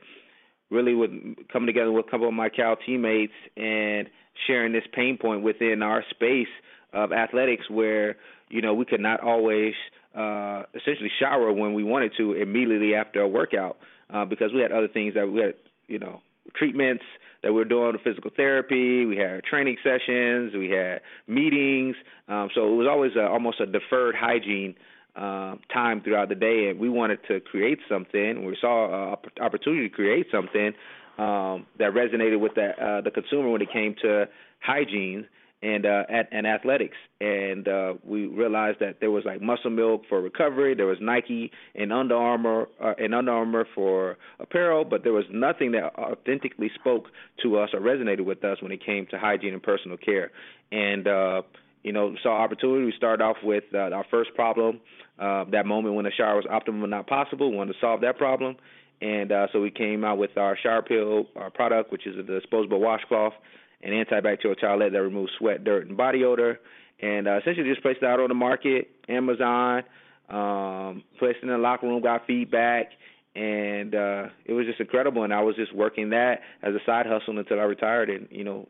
really 0.69 0.95
with 0.95 1.11
coming 1.51 1.67
together 1.67 1.91
with 1.91 2.07
a 2.07 2.09
couple 2.11 2.27
of 2.27 2.33
my 2.33 2.49
Cal 2.49 2.75
teammates 2.85 3.33
and 3.55 4.09
sharing 4.45 4.71
this 4.73 4.83
pain 4.93 5.17
point 5.17 5.43
within 5.43 5.81
our 5.81 6.03
space 6.09 6.47
of 6.93 7.11
athletics, 7.11 7.69
where 7.69 8.15
you 8.49 8.61
know 8.61 8.73
we 8.73 8.85
could 8.85 9.01
not 9.01 9.21
always 9.21 9.73
uh, 10.17 10.63
essentially 10.73 11.11
shower 11.19 11.53
when 11.53 11.73
we 11.73 11.83
wanted 11.83 12.11
to 12.17 12.33
immediately 12.33 12.95
after 12.95 13.21
a 13.21 13.27
workout 13.27 13.77
uh, 14.13 14.25
because 14.25 14.51
we 14.53 14.61
had 14.61 14.71
other 14.71 14.88
things 14.88 15.13
that 15.13 15.27
we 15.27 15.41
had, 15.41 15.53
you 15.88 16.00
know, 16.00 16.21
treatments 16.55 17.03
that 17.43 17.53
we 17.53 17.62
are 17.62 17.65
doing, 17.65 17.95
physical 18.03 18.31
therapy. 18.36 19.05
We 19.05 19.17
had 19.17 19.43
training 19.43 19.77
sessions. 19.83 20.53
We 20.55 20.69
had 20.69 21.01
meetings. 21.27 21.95
Um, 22.27 22.50
so 22.55 22.74
it 22.74 22.75
was 22.75 22.88
always 22.89 23.12
a, 23.15 23.27
almost 23.27 23.59
a 23.59 23.65
deferred 23.65 24.15
hygiene 24.15 24.75
uh, 25.15 25.55
time 25.74 26.01
throughout 26.01 26.29
the 26.29 26.36
day, 26.36 26.69
and 26.69 26.79
we 26.79 26.89
wanted 26.89 27.19
to 27.27 27.39
create 27.39 27.79
something. 27.89 28.45
We 28.45 28.57
saw 28.59 29.13
an 29.13 29.17
opportunity 29.41 29.89
to 29.89 29.95
create 29.95 30.27
something 30.31 30.74
um, 31.17 31.65
that 31.79 31.93
resonated 31.93 32.39
with 32.39 32.51
uh, 32.53 33.01
the 33.01 33.12
consumer 33.12 33.50
when 33.50 33.62
it 33.62 33.71
came 33.71 33.95
to 34.01 34.27
hygiene 34.59 35.27
and 35.61 35.85
uh, 35.85 36.03
at 36.09 36.27
and 36.31 36.45
athletics. 36.45 36.97
And 37.19 37.67
uh, 37.67 37.93
we 38.03 38.27
realized 38.27 38.79
that 38.79 38.99
there 38.99 39.11
was 39.11 39.25
like 39.25 39.41
Muscle 39.41 39.71
Milk 39.71 40.03
for 40.07 40.21
recovery, 40.21 40.75
there 40.75 40.85
was 40.85 40.99
Nike 41.01 41.51
and 41.75 41.91
Under 41.91 42.15
Armour 42.15 42.67
uh, 42.83 42.93
and 42.97 43.15
Under 43.15 43.31
Armour 43.31 43.67
for 43.73 44.17
apparel, 44.39 44.85
but 44.85 45.03
there 45.03 45.13
was 45.13 45.25
nothing 45.31 45.71
that 45.71 45.95
authentically 45.97 46.69
spoke 46.79 47.05
to 47.41 47.57
us 47.57 47.69
or 47.73 47.79
resonated 47.79 48.25
with 48.25 48.43
us 48.43 48.61
when 48.61 48.71
it 48.71 48.85
came 48.85 49.07
to 49.07 49.17
hygiene 49.17 49.53
and 49.53 49.63
personal 49.63 49.97
care. 49.97 50.31
And 50.71 51.07
uh, 51.07 51.41
you 51.83 51.93
know, 51.93 52.15
saw 52.21 52.41
opportunity. 52.43 52.85
We 52.85 52.93
started 52.97 53.23
off 53.23 53.37
with 53.43 53.63
uh, 53.73 53.77
our 53.77 54.05
first 54.11 54.33
problem, 54.35 54.81
uh, 55.19 55.45
that 55.51 55.65
moment 55.65 55.95
when 55.95 56.05
the 56.05 56.11
shower 56.11 56.35
was 56.35 56.45
optimal 56.45 56.81
but 56.81 56.89
not 56.89 57.07
possible. 57.07 57.49
We 57.49 57.57
wanted 57.57 57.73
to 57.73 57.79
solve 57.79 58.01
that 58.01 58.17
problem. 58.17 58.57
And 58.99 59.31
uh, 59.31 59.47
so 59.53 59.61
we 59.61 59.69
came 59.69 60.03
out 60.03 60.17
with 60.17 60.37
our 60.37 60.57
shower 60.57 60.81
pill, 60.81 61.27
our 61.35 61.51
product, 61.51 61.91
which 61.91 62.07
is 62.07 62.17
a 62.17 62.23
disposable 62.23 62.79
washcloth 62.79 63.33
an 63.81 63.91
antibacterial 63.91 64.60
towelette 64.62 64.91
that 64.91 65.01
removes 65.01 65.31
sweat, 65.38 65.63
dirt, 65.63 65.88
and 65.88 65.98
body 65.98 66.24
odor. 66.24 66.60
And 67.00 67.27
uh, 67.27 67.38
essentially 67.38 67.69
just 67.69 67.84
placed 67.84 68.00
it 68.01 68.05
out 68.05 68.19
on 68.19 68.27
the 68.29 68.34
market, 68.34 68.89
Amazon, 69.07 69.84
um, 70.29 71.03
placed 71.19 71.38
it 71.38 71.43
in 71.43 71.50
the 71.50 71.57
locker 71.57 71.88
room, 71.88 72.01
got 72.01 72.25
feedback, 72.25 72.88
and 73.36 73.93
uh, 73.93 74.24
it 74.46 74.53
was 74.53 74.65
just 74.65 74.79
incredible. 74.79 75.24
And 75.24 75.31
I 75.34 75.41
was 75.41 75.55
just 75.55 75.75
working 75.75 76.10
that 76.10 76.39
as 76.63 76.74
a 76.74 76.79
side 76.86 77.05
hustle 77.05 77.38
until 77.38 77.60
I 77.60 77.63
retired 77.63 78.10
and, 78.10 78.27
you 78.31 78.43
know, 78.43 78.67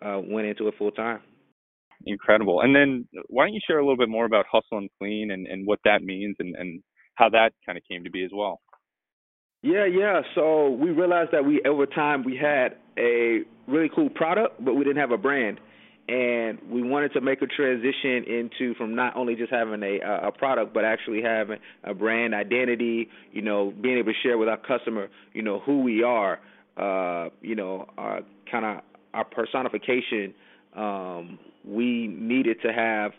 uh, 0.00 0.20
went 0.24 0.46
into 0.46 0.68
it 0.68 0.74
full 0.78 0.92
time. 0.92 1.20
Incredible. 2.04 2.60
And 2.60 2.76
then 2.76 3.08
why 3.28 3.46
don't 3.46 3.54
you 3.54 3.60
share 3.66 3.78
a 3.78 3.82
little 3.82 3.96
bit 3.96 4.08
more 4.08 4.26
about 4.26 4.44
Hustle 4.50 4.78
and 4.78 4.90
Clean 4.98 5.30
and, 5.30 5.46
and 5.46 5.66
what 5.66 5.80
that 5.84 6.02
means 6.02 6.36
and, 6.38 6.54
and 6.54 6.82
how 7.14 7.30
that 7.30 7.50
kind 7.64 7.76
of 7.76 7.84
came 7.90 8.04
to 8.04 8.10
be 8.10 8.22
as 8.22 8.30
well? 8.32 8.60
Yeah, 9.62 9.86
yeah. 9.86 10.22
So 10.34 10.70
we 10.70 10.90
realized 10.90 11.32
that 11.32 11.44
we 11.44 11.60
over 11.62 11.86
time 11.86 12.24
we 12.24 12.36
had 12.36 12.76
a 12.98 13.40
really 13.66 13.90
cool 13.94 14.08
product, 14.10 14.64
but 14.64 14.74
we 14.74 14.84
didn't 14.84 14.98
have 15.00 15.10
a 15.10 15.18
brand, 15.18 15.58
and 16.08 16.58
we 16.70 16.82
wanted 16.82 17.12
to 17.14 17.20
make 17.20 17.42
a 17.42 17.46
transition 17.46 18.24
into 18.24 18.74
from 18.74 18.94
not 18.94 19.16
only 19.16 19.34
just 19.34 19.50
having 19.52 19.82
a 19.82 19.98
a 20.28 20.30
product, 20.32 20.72
but 20.72 20.84
actually 20.84 21.22
having 21.22 21.58
a 21.84 21.94
brand 21.94 22.34
identity. 22.34 23.08
You 23.32 23.42
know, 23.42 23.72
being 23.80 23.98
able 23.98 24.12
to 24.12 24.18
share 24.22 24.38
with 24.38 24.48
our 24.48 24.58
customer, 24.58 25.08
you 25.32 25.42
know, 25.42 25.60
who 25.60 25.80
we 25.82 26.02
are. 26.02 26.38
uh, 26.76 27.30
you 27.42 27.54
know, 27.54 27.86
our 27.98 28.20
kind 28.50 28.64
of 28.64 28.82
our 29.14 29.24
personification. 29.24 30.34
Um, 30.76 31.38
we 31.64 32.06
needed 32.08 32.58
to 32.62 32.72
have 32.72 33.12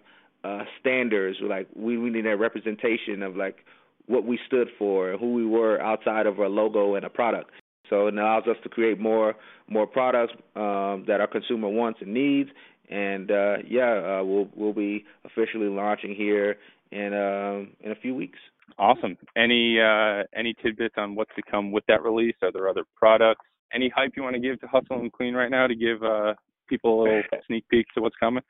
uh, 0.44 0.63
standards, 0.79 1.38
like 1.41 1.67
we, 1.75 1.98
we 1.98 2.10
needed 2.10 2.32
a 2.32 2.38
representation 2.38 3.24
of 3.24 3.36
like 3.36 3.58
what 4.07 4.25
we 4.25 4.39
stood 4.47 4.69
for, 4.79 5.17
who 5.17 5.33
we 5.33 5.45
were 5.45 5.81
outside 5.81 6.25
of 6.25 6.39
our 6.39 6.49
logo 6.49 6.95
and 6.95 7.05
a 7.05 7.09
product. 7.09 7.51
So 7.89 8.07
it 8.07 8.13
allows 8.13 8.43
us 8.47 8.57
to 8.63 8.69
create 8.69 8.99
more 8.99 9.35
more 9.69 9.87
products 9.87 10.33
um, 10.55 11.05
that 11.07 11.17
our 11.19 11.27
consumer 11.27 11.69
wants 11.69 11.99
and 12.01 12.13
needs. 12.13 12.49
And 12.89 13.31
uh, 13.31 13.57
yeah, 13.67 14.19
uh, 14.19 14.23
we'll 14.23 14.49
we'll 14.55 14.73
be 14.73 15.05
officially 15.25 15.67
launching 15.67 16.15
here 16.15 16.57
in 16.91 17.13
um, 17.13 17.73
in 17.81 17.91
a 17.91 17.95
few 17.95 18.15
weeks. 18.15 18.39
Awesome. 18.77 19.17
Any 19.35 19.79
uh, 19.79 20.23
any 20.35 20.53
tidbits 20.61 20.95
on 20.97 21.15
what's 21.15 21.31
to 21.35 21.41
come 21.49 21.71
with 21.71 21.85
that 21.87 22.03
release? 22.03 22.35
Are 22.41 22.51
there 22.51 22.69
other 22.69 22.83
products? 22.95 23.45
Any 23.73 23.89
hype 23.93 24.13
you 24.15 24.23
want 24.23 24.35
to 24.35 24.41
give 24.41 24.59
to 24.61 24.67
Hustle 24.67 24.99
and 24.99 25.11
Clean 25.11 25.33
right 25.33 25.51
now 25.51 25.67
to 25.67 25.75
give 25.75 26.01
uh, 26.03 26.33
people 26.69 27.01
a 27.01 27.03
little 27.03 27.23
sneak 27.47 27.67
peek 27.69 27.87
to 27.95 28.01
what's 28.01 28.15
coming? 28.17 28.43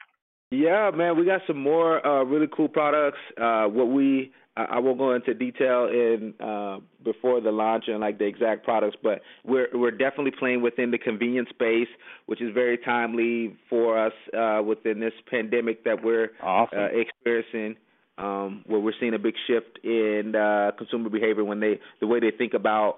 Yeah, 0.50 0.92
man, 0.96 1.18
we 1.18 1.26
got 1.26 1.42
some 1.46 1.62
more 1.62 2.06
uh, 2.06 2.24
really 2.24 2.48
cool 2.56 2.70
products. 2.70 3.18
Uh, 3.40 3.66
what 3.66 3.86
we 3.86 4.32
I, 4.58 4.80
won't 4.80 4.98
go 4.98 5.14
into 5.14 5.34
detail 5.34 5.86
in 5.86 6.34
uh, 6.40 6.80
before 7.04 7.42
the 7.42 7.52
launch 7.52 7.86
and 7.88 8.00
like 8.00 8.18
the 8.18 8.26
exact 8.26 8.64
products, 8.64 8.98
but 9.04 9.22
we're 9.44 9.68
we're 9.74 9.92
definitely 9.92 10.32
playing 10.38 10.62
within 10.62 10.92
the 10.92 10.98
convenience 10.98 11.50
space, 11.50 11.88
which 12.26 12.42
is 12.42 12.54
very 12.54 12.78
timely 12.78 13.56
for 13.70 14.04
us 14.04 14.14
uh, 14.38 14.62
within 14.64 15.00
this 15.00 15.14
pandemic 15.30 15.84
that 15.84 16.04
we're 16.04 16.32
awesome. 16.42 16.80
uh, 16.80 16.88
experiencing. 16.88 17.78
Um, 18.20 18.64
where 18.66 18.80
we're 18.80 18.94
seeing 19.00 19.14
a 19.14 19.20
big 19.20 19.36
shift 19.46 19.78
in 19.84 20.36
uh, 20.36 20.72
consumer 20.76 21.08
behavior 21.08 21.44
when 21.44 21.60
they 21.60 21.80
the 22.00 22.08
way 22.08 22.20
they 22.20 22.32
think 22.36 22.56
about 22.56 22.98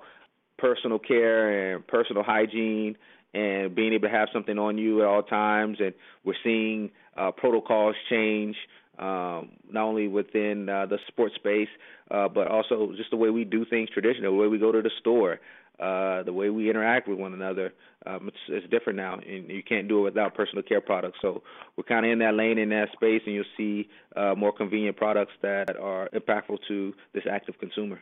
personal 0.57 0.97
care 0.97 1.73
and 1.73 1.85
personal 1.85 2.23
hygiene 2.23 2.95
and 3.33 3.75
being 3.75 3.91
able 3.91 4.07
to 4.07 4.13
have 4.13 4.29
something 4.31 4.57
on 4.57 4.77
you 4.77 5.01
at 5.01 5.07
all 5.07 5.21
times 5.21 5.77
and 5.81 5.93
we're 6.23 6.35
seeing 6.41 6.89
uh, 7.17 7.31
protocols 7.31 7.95
change 8.09 8.55
um, 8.99 9.51
not 9.71 9.85
only 9.85 10.07
within 10.07 10.67
uh, 10.67 10.85
the 10.85 10.97
sports 11.07 11.35
space, 11.35 11.69
uh, 12.11 12.27
but 12.27 12.47
also 12.47 12.91
just 12.97 13.11
the 13.11 13.17
way 13.17 13.29
we 13.29 13.45
do 13.45 13.65
things 13.65 13.89
traditionally, 13.89 14.27
the 14.27 14.33
way 14.33 14.47
we 14.47 14.59
go 14.59 14.71
to 14.71 14.81
the 14.81 14.91
store, 14.99 15.39
uh, 15.79 16.23
the 16.23 16.33
way 16.33 16.49
we 16.49 16.69
interact 16.69 17.07
with 17.07 17.17
one 17.17 17.33
another. 17.33 17.73
Um, 18.05 18.27
it's, 18.27 18.37
it's 18.49 18.69
different 18.69 18.97
now, 18.97 19.13
and 19.13 19.49
you 19.49 19.63
can't 19.63 19.87
do 19.87 19.99
it 19.99 20.03
without 20.03 20.35
personal 20.35 20.63
care 20.63 20.81
products. 20.81 21.19
So 21.21 21.43
we're 21.77 21.85
kind 21.85 22.05
of 22.05 22.11
in 22.11 22.19
that 22.19 22.33
lane, 22.33 22.57
in 22.57 22.69
that 22.69 22.89
space, 22.93 23.21
and 23.25 23.35
you'll 23.35 23.45
see 23.55 23.87
uh, 24.15 24.35
more 24.35 24.51
convenient 24.51 24.97
products 24.97 25.33
that 25.41 25.77
are 25.77 26.09
impactful 26.13 26.57
to 26.67 26.93
this 27.13 27.23
active 27.29 27.57
consumer. 27.59 27.99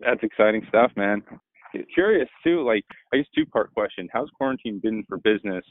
That's 0.00 0.22
exciting 0.22 0.62
stuff, 0.68 0.90
man. 0.96 1.22
Curious 1.92 2.28
too, 2.42 2.64
like 2.64 2.84
I 3.12 3.18
guess 3.18 3.26
two 3.34 3.46
part 3.46 3.72
question: 3.74 4.08
How's 4.12 4.30
quarantine 4.30 4.80
been 4.80 5.04
for 5.08 5.18
business? 5.18 5.64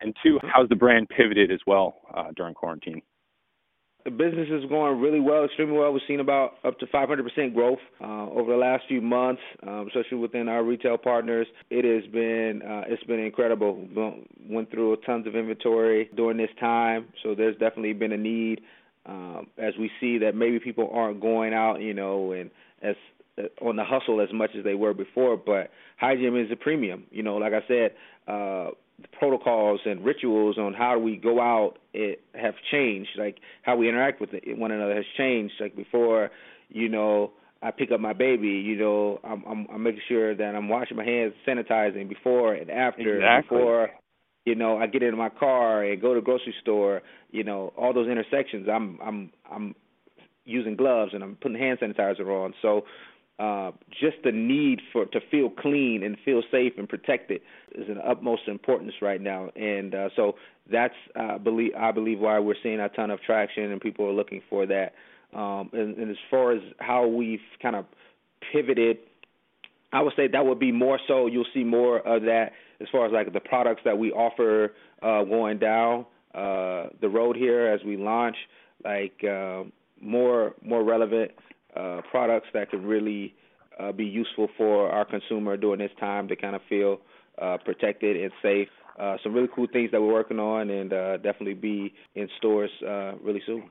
And 0.00 0.14
two, 0.22 0.38
how's 0.42 0.68
the 0.68 0.76
brand 0.76 1.08
pivoted 1.08 1.50
as 1.50 1.60
well 1.66 2.00
uh, 2.14 2.30
during 2.36 2.54
quarantine? 2.54 3.00
The 4.06 4.12
business 4.12 4.48
is 4.52 4.64
going 4.70 5.00
really 5.00 5.18
well, 5.18 5.44
extremely 5.44 5.76
well. 5.76 5.92
We've 5.92 6.00
seen 6.06 6.20
about 6.20 6.54
up 6.64 6.78
to 6.78 6.86
500% 6.86 7.52
growth 7.52 7.80
uh, 8.00 8.30
over 8.30 8.52
the 8.52 8.56
last 8.56 8.84
few 8.86 9.00
months, 9.00 9.42
um, 9.66 9.88
especially 9.88 10.18
within 10.18 10.48
our 10.48 10.62
retail 10.62 10.96
partners. 10.96 11.48
It 11.70 11.84
has 11.84 12.10
been 12.12 12.62
uh, 12.62 12.84
it's 12.86 13.02
been 13.02 13.18
incredible. 13.18 13.84
Went 14.48 14.70
through 14.70 14.98
tons 15.04 15.26
of 15.26 15.34
inventory 15.34 16.08
during 16.16 16.38
this 16.38 16.50
time, 16.60 17.06
so 17.24 17.34
there's 17.34 17.56
definitely 17.56 17.94
been 17.94 18.12
a 18.12 18.16
need 18.16 18.60
um, 19.06 19.48
as 19.58 19.74
we 19.76 19.90
see 20.00 20.18
that 20.18 20.36
maybe 20.36 20.60
people 20.60 20.88
aren't 20.94 21.20
going 21.20 21.52
out, 21.52 21.80
you 21.80 21.92
know, 21.92 22.30
and 22.30 22.48
as 22.82 22.94
uh, 23.38 23.42
on 23.60 23.74
the 23.74 23.84
hustle 23.84 24.20
as 24.20 24.32
much 24.32 24.50
as 24.56 24.62
they 24.62 24.74
were 24.74 24.94
before. 24.94 25.36
But 25.36 25.72
hygiene 25.98 26.36
is 26.36 26.52
a 26.52 26.56
premium. 26.56 27.06
You 27.10 27.24
know, 27.24 27.36
like 27.38 27.52
I 27.52 27.66
said. 27.66 27.90
Uh, 28.28 28.70
the 29.00 29.08
protocols 29.18 29.80
and 29.84 30.04
rituals 30.04 30.56
on 30.58 30.72
how 30.72 30.98
we 30.98 31.16
go 31.16 31.40
out 31.40 31.74
it 31.92 32.20
have 32.34 32.54
changed. 32.70 33.10
Like 33.18 33.38
how 33.62 33.76
we 33.76 33.88
interact 33.88 34.20
with 34.20 34.30
one 34.46 34.70
another 34.70 34.94
has 34.94 35.04
changed. 35.16 35.54
Like 35.60 35.76
before, 35.76 36.30
you 36.68 36.88
know, 36.88 37.32
I 37.62 37.70
pick 37.70 37.90
up 37.90 38.00
my 38.00 38.12
baby, 38.12 38.48
you 38.48 38.76
know, 38.76 39.20
I'm 39.24 39.42
I'm, 39.46 39.66
I'm 39.72 39.82
making 39.82 40.02
sure 40.08 40.34
that 40.34 40.54
I'm 40.54 40.68
washing 40.68 40.96
my 40.96 41.04
hands, 41.04 41.34
sanitizing 41.46 42.08
before 42.08 42.54
and 42.54 42.70
after. 42.70 43.16
Exactly. 43.16 43.58
Before, 43.58 43.90
you 44.44 44.54
know, 44.54 44.78
I 44.78 44.86
get 44.86 45.02
into 45.02 45.16
my 45.16 45.30
car 45.30 45.82
and 45.82 46.00
go 46.00 46.14
to 46.14 46.20
the 46.20 46.24
grocery 46.24 46.54
store. 46.62 47.02
You 47.30 47.44
know, 47.44 47.72
all 47.76 47.92
those 47.92 48.08
intersections, 48.08 48.68
I'm 48.72 48.98
I'm 49.02 49.30
I'm 49.50 49.74
using 50.44 50.76
gloves 50.76 51.12
and 51.12 51.22
I'm 51.22 51.36
putting 51.36 51.58
hand 51.58 51.78
sanitizer 51.80 52.26
on. 52.26 52.54
So 52.62 52.82
uh, 53.38 53.70
just 53.90 54.16
the 54.24 54.32
need 54.32 54.80
for 54.92 55.04
to 55.06 55.20
feel 55.30 55.50
clean 55.50 56.02
and 56.02 56.16
feel 56.24 56.42
safe 56.50 56.72
and 56.78 56.88
protected 56.88 57.42
is 57.74 57.88
an 57.88 57.98
utmost 58.06 58.42
importance 58.48 58.94
right 59.02 59.20
now, 59.20 59.50
and 59.56 59.94
uh, 59.94 60.08
so 60.16 60.36
that's 60.70 60.94
uh, 61.18 61.38
believe 61.38 61.72
I 61.78 61.92
believe 61.92 62.18
why 62.18 62.38
we're 62.38 62.54
seeing 62.62 62.80
a 62.80 62.88
ton 62.88 63.10
of 63.10 63.20
traction 63.20 63.70
and 63.70 63.80
people 63.80 64.06
are 64.06 64.12
looking 64.12 64.42
for 64.48 64.66
that. 64.66 64.94
Um, 65.34 65.70
and, 65.72 65.96
and 65.98 66.10
as 66.10 66.16
far 66.30 66.52
as 66.52 66.62
how 66.78 67.06
we've 67.06 67.40
kind 67.60 67.76
of 67.76 67.84
pivoted, 68.52 68.98
I 69.92 70.00
would 70.00 70.14
say 70.16 70.28
that 70.28 70.46
would 70.46 70.58
be 70.58 70.72
more 70.72 70.98
so. 71.06 71.26
You'll 71.26 71.44
see 71.52 71.64
more 71.64 71.98
of 71.98 72.22
that 72.22 72.52
as 72.80 72.88
far 72.90 73.06
as 73.06 73.12
like 73.12 73.32
the 73.32 73.40
products 73.40 73.82
that 73.84 73.98
we 73.98 74.12
offer 74.12 74.72
uh, 75.02 75.24
going 75.24 75.58
down 75.58 76.06
uh, 76.34 76.86
the 77.00 77.08
road 77.08 77.36
here 77.36 77.66
as 77.66 77.80
we 77.84 77.96
launch, 77.96 78.36
like 78.84 79.22
uh, 79.24 79.64
more 80.00 80.54
more 80.62 80.82
relevant 80.84 81.32
uh, 81.76 82.00
products 82.10 82.48
that 82.54 82.70
could 82.70 82.84
really 82.84 83.34
uh, 83.78 83.92
be 83.92 84.04
useful 84.04 84.48
for 84.56 84.90
our 84.90 85.04
consumer 85.04 85.56
during 85.56 85.78
this 85.78 85.90
time 86.00 86.28
to 86.28 86.36
kind 86.36 86.56
of 86.56 86.62
feel 86.68 87.00
uh, 87.40 87.58
protected 87.64 88.16
and 88.16 88.32
safe. 88.42 88.68
Uh, 88.98 89.16
some 89.22 89.34
really 89.34 89.48
cool 89.54 89.66
things 89.72 89.90
that 89.90 90.00
we're 90.00 90.12
working 90.12 90.38
on, 90.38 90.70
and 90.70 90.92
uh, 90.92 91.16
definitely 91.18 91.54
be 91.54 91.92
in 92.14 92.28
stores 92.38 92.70
uh, 92.86 93.12
really 93.22 93.42
soon. 93.44 93.64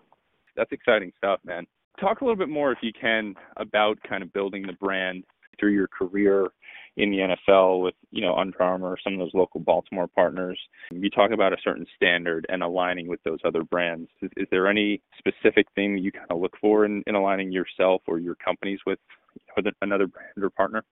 That's 0.56 0.72
exciting 0.72 1.12
stuff, 1.18 1.40
man. 1.44 1.66
Talk 2.00 2.22
a 2.22 2.24
little 2.24 2.38
bit 2.38 2.50
more, 2.50 2.72
if 2.72 2.80
you 2.82 2.92
can, 2.94 3.34
about 3.58 3.98
kind 4.08 4.22
of 4.22 4.32
building 4.34 4.64
the 4.68 4.74
brand 4.74 5.24
through 5.60 5.72
your 5.72 5.88
career 5.88 6.48
in 6.98 7.12
the 7.12 7.36
NFL 7.52 7.84
with, 7.84 7.96
you 8.12 8.22
know, 8.22 8.36
Under 8.36 8.62
Armour, 8.62 8.98
some 9.04 9.14
of 9.14 9.20
those 9.20 9.34
local 9.34 9.60
Baltimore 9.60 10.08
partners. 10.08 10.60
You 10.92 11.10
talk 11.10 11.32
about 11.32 11.54
a 11.54 11.58
certain 11.64 11.86
standard 11.96 12.46
and 12.50 12.64
aligning 12.64 13.08
with 13.08 13.22
those 13.24 13.40
other 13.44 13.64
brands. 13.64 14.10
Is, 14.22 14.32
is 14.38 14.48
there 14.52 14.68
any 14.68 15.02
specific 15.18 15.68
thing 15.76 15.98
you 15.98 16.12
kind 16.12 16.28
of 16.30 16.40
look 16.40 16.54
for 16.60 16.86
in, 16.86 17.04
in 17.08 17.16
aligning 17.16 17.52
yourself 17.52 18.02
or 18.08 18.20
your 18.20 18.36
companies 18.36 18.80
with 18.86 19.00
another 19.82 20.08
brand 20.08 20.42
or 20.42 20.50
partner? 20.50 20.84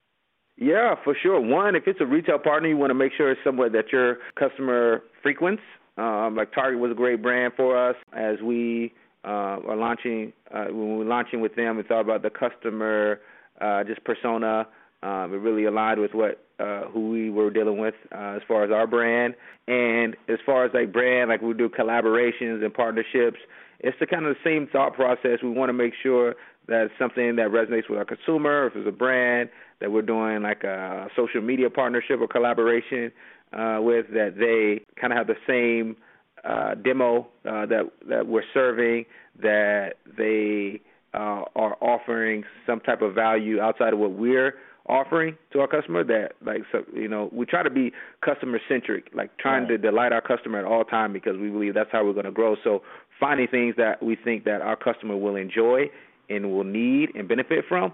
Yeah, 0.58 0.96
for 1.04 1.16
sure. 1.22 1.40
One, 1.40 1.76
if 1.76 1.84
it's 1.88 2.00
a 2.02 2.06
retail 2.06 2.38
partner, 2.38 2.70
you 2.70 2.78
want 2.78 2.92
to 2.92 2.96
make 2.96 3.12
sure 3.16 3.32
it's 3.32 3.42
somewhere 3.44 3.70
that 3.70 3.92
your 3.92 4.18
customer 4.38 5.04
frequents. 5.22 5.64
Um, 5.98 6.36
like 6.36 6.54
Target 6.54 6.80
was 6.80 6.92
a 6.92 6.96
great 6.96 7.22
brand 7.22 7.54
for 7.56 7.78
us 7.78 7.96
as 8.14 8.38
we 8.44 8.94
uh, 9.24 9.60
are 9.68 9.76
launching. 9.76 10.34
Uh, 10.54 10.66
when 10.66 10.92
we 10.92 10.98
were 10.98 11.06
launching 11.06 11.42
with 11.42 11.56
them, 11.56 11.78
we 11.78 11.84
thought 11.84 12.02
about 12.02 12.22
the 12.24 12.30
customer 12.30 13.20
uh, 13.62 13.84
just 13.84 14.04
persona. 14.04 14.68
Um, 15.04 15.34
it 15.34 15.38
really 15.38 15.66
aligned 15.66 16.00
with 16.00 16.14
what 16.14 16.40
uh, 16.60 16.86
who 16.86 17.10
we 17.10 17.30
were 17.30 17.50
dealing 17.50 17.78
with 17.78 17.96
uh, 18.16 18.38
as 18.38 18.42
far 18.48 18.64
as 18.64 18.72
our 18.72 18.88
brand, 18.88 19.36
and 19.68 20.16
as 20.30 20.38
far 20.46 20.66
as 20.66 20.72
like 20.74 20.94
brand, 20.94 21.30
like 21.30 21.42
we 21.42 21.54
do 21.54 21.68
collaborations 21.68 22.64
and 22.64 22.74
partnerships. 22.74 23.38
It's 23.80 23.98
the 24.00 24.08
kind 24.08 24.26
of 24.26 24.36
the 24.36 24.50
same 24.50 24.68
thought 24.72 24.94
process. 24.94 25.40
We 25.44 25.50
want 25.50 25.70
to 25.70 25.74
make 25.74 25.94
sure 26.02 26.36
that 26.68 26.88
something 26.98 27.36
that 27.36 27.50
resonates 27.50 27.90
with 27.90 28.00
our 28.00 28.06
consumer. 28.06 28.68
If 28.68 28.78
it's 28.78 28.88
a 28.88 28.92
brand 28.92 29.50
that 29.82 29.92
we're 29.92 30.04
doing 30.04 30.42
like 30.42 30.64
a 30.64 31.10
social 31.18 31.42
media 31.42 31.70
partnership 31.70 32.22
or 32.22 32.28
collaboration 32.28 33.12
uh, 33.52 33.80
with, 33.82 34.06
that 34.12 34.36
they 34.38 34.86
kind 35.00 35.12
of 35.12 35.18
have 35.18 35.28
the 35.28 35.36
same 35.46 35.98
uh, 36.46 36.76
demo 36.76 37.28
uh, 37.46 37.66
that 37.66 37.92
that 38.08 38.26
we're 38.26 38.44
serving, 38.54 39.06
that 39.42 39.96
they 40.18 40.80
uh, 41.14 41.44
are 41.56 41.76
offering 41.82 42.44
some 42.66 42.80
type 42.80 43.02
of 43.02 43.14
value 43.14 43.60
outside 43.60 43.92
of 43.92 44.00
what 44.00 44.12
we're 44.12 44.54
offering 44.88 45.38
to 45.52 45.60
our 45.60 45.68
customer 45.68 46.04
that 46.04 46.34
like 46.46 46.62
so 46.72 46.84
you 46.94 47.08
know 47.08 47.30
we 47.32 47.46
try 47.46 47.63
to 47.63 47.70
be 47.70 47.92
customer 48.24 48.60
centric 48.68 49.10
like 49.13 49.36
trying 49.38 49.63
right. 49.63 49.70
to 49.70 49.78
delight 49.78 50.12
our 50.12 50.22
customer 50.22 50.60
at 50.60 50.66
all 50.66 50.84
time 50.84 51.13
because 51.13 51.38
we 51.38 51.50
believe 51.50 51.74
that's 51.74 51.90
how 51.92 52.04
we're 52.04 52.13
going 52.13 52.25
to 52.25 52.32
grow 52.32 52.56
so 52.63 52.82
finding 53.20 53.48
things 53.48 53.75
that 53.78 54.04
we 54.04 54.18
think 54.18 54.44
that 54.44 54.62
our 54.62 54.75
customer 54.75 55.16
will 55.16 55.38
enjoy 55.38 55.84
and 56.30 56.52
will 56.52 56.66
need 56.66 57.10
and 57.16 57.30
benefit 57.30 57.63
from 57.70 57.94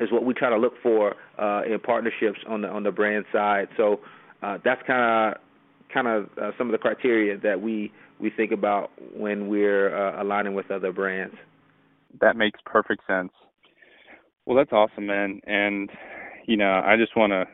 is 0.00 0.10
what 0.10 0.24
we 0.24 0.32
try 0.32 0.48
to 0.48 0.56
look 0.56 0.72
for 0.82 1.14
uh, 1.38 1.62
in 1.70 1.78
partnerships 1.78 2.38
on 2.48 2.62
the 2.62 2.68
on 2.68 2.82
the 2.82 2.90
brand 2.90 3.26
side 3.30 3.68
so 3.76 4.00
uh, 4.42 4.56
that's 4.64 4.80
kind 4.86 5.34
of 5.34 5.40
kind 5.92 6.08
of 6.08 6.24
uh, 6.42 6.52
some 6.56 6.68
of 6.68 6.72
the 6.72 6.78
criteria 6.78 7.36
that 7.36 7.60
we 7.60 7.92
we 8.18 8.30
think 8.30 8.50
about 8.50 8.90
when 9.14 9.48
we're 9.48 9.94
uh, 9.94 10.22
aligning 10.22 10.54
with 10.54 10.70
other 10.70 10.90
brands 10.90 11.34
that 12.20 12.36
makes 12.36 12.60
perfect 12.64 13.02
sense. 13.06 13.32
Well, 14.46 14.56
that's 14.56 14.72
awesome, 14.72 15.06
man. 15.06 15.40
And 15.46 15.90
you 16.46 16.56
know, 16.56 16.82
I 16.84 16.96
just 16.96 17.16
want 17.16 17.32
to 17.32 17.44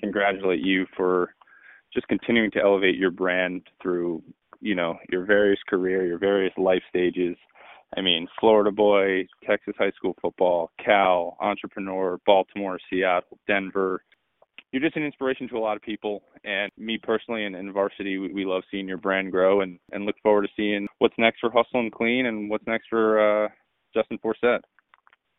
congratulate 0.00 0.60
you 0.60 0.86
for 0.96 1.34
just 1.92 2.08
continuing 2.08 2.50
to 2.52 2.60
elevate 2.60 2.96
your 2.96 3.10
brand 3.10 3.62
through, 3.82 4.22
you 4.60 4.74
know, 4.74 4.96
your 5.10 5.24
various 5.24 5.60
career, 5.68 6.06
your 6.06 6.18
various 6.18 6.52
life 6.56 6.82
stages. 6.88 7.36
I 7.96 8.02
mean, 8.02 8.26
Florida 8.38 8.70
boy, 8.70 9.26
Texas 9.46 9.74
high 9.78 9.92
school 9.92 10.14
football, 10.20 10.70
Cal, 10.82 11.36
entrepreneur, 11.40 12.18
Baltimore, 12.26 12.78
Seattle, 12.90 13.38
Denver, 13.46 14.02
you're 14.72 14.82
just 14.82 14.96
an 14.96 15.04
inspiration 15.04 15.48
to 15.48 15.56
a 15.56 15.60
lot 15.60 15.76
of 15.76 15.82
people. 15.82 16.22
And 16.44 16.70
me 16.76 16.98
personally 17.02 17.44
and, 17.44 17.56
and 17.56 17.72
Varsity, 17.72 18.18
we, 18.18 18.32
we, 18.32 18.44
love 18.44 18.62
seeing 18.70 18.86
your 18.86 18.98
brand 18.98 19.32
grow 19.32 19.62
and, 19.62 19.78
and 19.92 20.04
look 20.04 20.16
forward 20.22 20.42
to 20.42 20.48
seeing 20.56 20.86
what's 20.98 21.14
next 21.18 21.40
for 21.40 21.50
Hustle 21.50 21.80
and 21.80 21.92
Clean 21.92 22.26
and 22.26 22.50
what's 22.50 22.66
next 22.66 22.88
for 22.88 23.46
uh, 23.46 23.48
Justin 23.94 24.18
Forsett. 24.18 24.60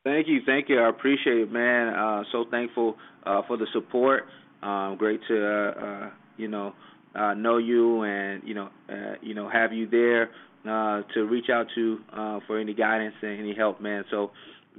Thank 0.03 0.27
you, 0.27 0.39
thank 0.45 0.69
you. 0.69 0.79
I 0.79 0.89
appreciate 0.89 1.37
it, 1.37 1.51
man. 1.51 1.89
Uh, 1.89 2.23
so 2.31 2.45
thankful 2.49 2.95
uh, 3.25 3.41
for 3.47 3.57
the 3.57 3.67
support. 3.73 4.23
Um, 4.63 4.97
great 4.97 5.19
to 5.27 5.45
uh, 5.45 5.71
uh 5.71 6.09
you 6.37 6.47
know 6.47 6.73
uh, 7.15 7.33
know 7.33 7.57
you 7.57 8.03
and 8.03 8.41
you 8.45 8.53
know 8.53 8.69
uh, 8.89 9.15
you 9.21 9.33
know 9.33 9.49
have 9.49 9.73
you 9.73 9.87
there 9.87 10.31
to 10.63 11.23
reach 11.25 11.49
out 11.49 11.67
to 11.75 11.99
for 12.47 12.59
any 12.59 12.73
guidance 12.73 13.15
and 13.21 13.39
any 13.39 13.53
help, 13.53 13.81
man. 13.81 14.05
So 14.09 14.31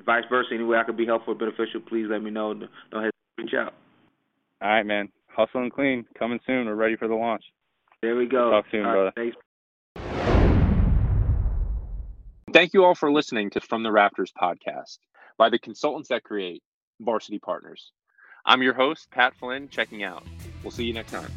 vice 0.07 0.25
versa, 0.31 0.51
any 0.55 0.65
way 0.65 0.79
I 0.79 0.85
could 0.85 0.97
be 0.97 1.07
helpful 1.07 1.35
or 1.35 1.37
beneficial, 1.37 1.81
please 1.87 2.07
let 2.09 2.23
me 2.23 2.31
know. 2.31 2.55
Don't 2.55 2.69
hesitate 2.93 3.13
to 3.37 3.43
reach 3.43 3.55
out. 3.55 3.75
All 4.63 4.69
right, 4.69 4.87
man. 4.87 5.11
Hustle 5.29 5.63
and 5.63 5.73
clean 5.73 6.07
coming 6.19 6.41
soon. 6.47 6.67
We're 6.67 6.75
ready 6.75 6.97
for 6.97 7.09
the 7.09 7.15
launch. 7.15 7.45
There 8.03 8.17
we 8.17 8.27
go. 8.27 8.51
Talk 8.51 8.65
soon, 8.71 8.85
all 8.87 8.93
brother. 8.93 9.13
Right, 9.17 9.35
Thank 12.53 12.75
you 12.75 12.85
all 12.85 12.95
for 12.95 13.13
listening 13.13 13.51
to 13.51 13.61
From 13.61 13.83
the 13.85 13.93
Rafters 13.93 14.33
podcast 14.33 14.99
by 15.41 15.49
the 15.49 15.59
consultants 15.59 16.11
that 16.11 16.23
create 16.23 16.63
Varsity 17.01 17.39
Partners. 17.39 17.93
I'm 18.45 18.61
your 18.61 18.75
host, 18.75 19.11
Pat 19.11 19.35
Flynn, 19.35 19.71
checking 19.71 20.03
out. 20.03 20.23
We'll 20.63 20.71
see 20.71 20.85
you 20.85 20.93
next 20.93 21.13
time. 21.13 21.31